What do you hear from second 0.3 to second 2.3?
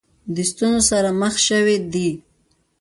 د ستونزو سره مخ شوې دي.